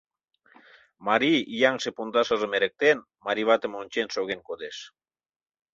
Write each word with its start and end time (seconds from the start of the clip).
Марий, 1.07 1.41
ияҥше 1.55 1.89
пондашыжым 1.97 2.51
эрыктен, 2.57 2.97
марий 3.25 3.45
ватым 3.49 3.73
ончен 3.81 4.07
шоген 4.15 4.41
кодеш. 4.47 4.77